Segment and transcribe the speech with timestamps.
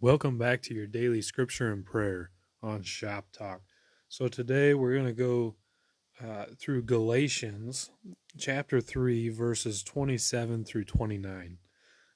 [0.00, 2.30] Welcome back to your daily scripture and prayer
[2.62, 3.62] on Shop Talk.
[4.08, 5.56] So today we're going to go
[6.24, 7.90] uh, through Galatians
[8.38, 11.58] chapter 3, verses 27 through 29.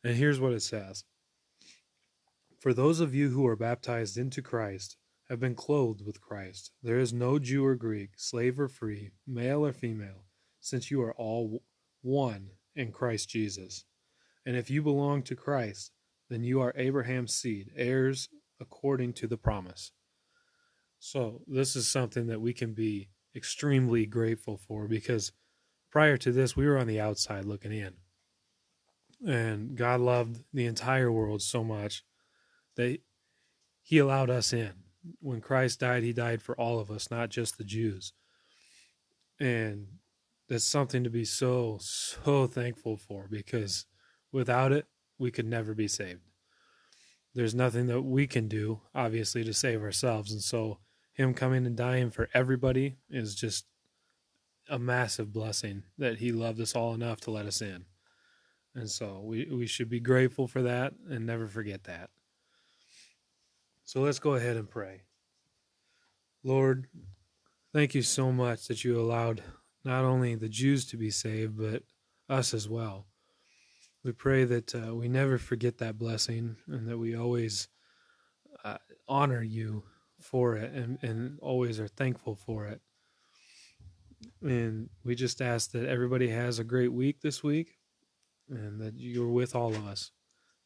[0.04, 1.02] And here's what it says
[2.60, 4.96] For those of you who are baptized into Christ
[5.28, 6.70] have been clothed with Christ.
[6.84, 10.26] There is no Jew or Greek, slave or free, male or female,
[10.60, 11.64] since you are all
[12.00, 13.86] one in Christ Jesus.
[14.46, 15.90] And if you belong to Christ,
[16.32, 18.28] then you are Abraham's seed, heirs
[18.60, 19.92] according to the promise.
[20.98, 25.32] So, this is something that we can be extremely grateful for because
[25.90, 27.94] prior to this, we were on the outside looking in.
[29.26, 32.04] And God loved the entire world so much
[32.76, 32.98] that
[33.82, 34.72] He allowed us in.
[35.20, 38.12] When Christ died, He died for all of us, not just the Jews.
[39.40, 39.86] And
[40.48, 43.86] that's something to be so, so thankful for because
[44.30, 44.86] without it,
[45.22, 46.20] we could never be saved.
[47.32, 50.32] There's nothing that we can do, obviously, to save ourselves.
[50.32, 50.78] And so,
[51.14, 53.64] Him coming and dying for everybody is just
[54.68, 57.84] a massive blessing that He loved us all enough to let us in.
[58.74, 62.10] And so, we, we should be grateful for that and never forget that.
[63.84, 65.02] So, let's go ahead and pray.
[66.42, 66.88] Lord,
[67.72, 69.42] thank you so much that you allowed
[69.84, 71.84] not only the Jews to be saved, but
[72.28, 73.06] us as well.
[74.04, 77.68] We pray that uh, we never forget that blessing and that we always
[78.64, 79.84] uh, honor you
[80.20, 82.80] for it and, and always are thankful for it.
[84.40, 87.78] And we just ask that everybody has a great week this week
[88.48, 90.10] and that you're with all of us.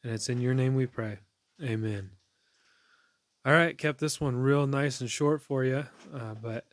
[0.03, 1.19] And it's in your name we pray.
[1.63, 2.11] Amen.
[3.45, 6.65] All right, kept this one real nice and short for you, uh, but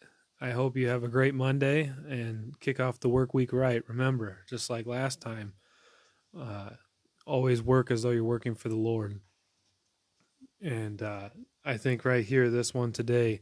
[0.41, 3.83] I hope you have a great Monday and kick off the work week right.
[3.87, 5.53] Remember, just like last time,
[6.39, 6.71] uh,
[7.25, 9.19] always work as though you're working for the Lord.
[10.61, 11.29] And uh,
[11.65, 13.41] I think right here, this one today,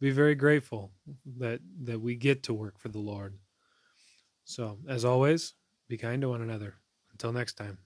[0.00, 0.92] be very grateful
[1.38, 3.38] that that we get to work for the Lord.
[4.44, 5.54] So, as always,
[5.88, 6.74] be kind to one another.
[7.12, 7.78] Until next time.